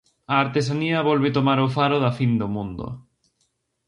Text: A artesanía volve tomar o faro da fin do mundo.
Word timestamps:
A 0.33 0.35
artesanía 0.45 1.07
volve 1.09 1.29
tomar 1.37 1.59
o 1.65 1.71
faro 1.75 1.97
da 2.03 2.11
fin 2.17 2.31
do 2.41 2.47
mundo. 2.55 2.87